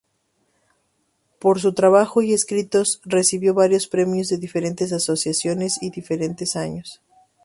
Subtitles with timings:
[1.39, 7.03] Por su trabajo y escritos recibió varios premios de diferentes asociaciones y diferentes años.